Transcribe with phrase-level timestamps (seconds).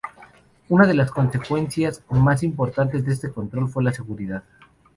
[0.69, 4.43] Una de las consecuencias más importantes de este control fue la seguridad.